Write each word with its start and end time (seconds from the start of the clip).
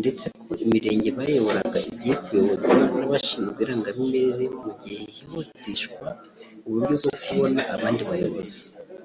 ndetse 0.00 0.24
ko 0.42 0.52
imirenge 0.64 1.08
bayoboraga 1.18 1.78
‘igiye 1.90 2.14
kuyoborwa 2.24 2.72
n’abashinzwe 2.98 3.58
irangamimerere 3.64 4.46
mu 4.62 4.70
gihe 4.80 5.02
hihutishwa 5.14 6.06
uburyo 6.66 6.94
bwo 7.00 7.10
kubona 7.24 7.60
abandi 7.76 8.02
bayobozi 8.10 8.60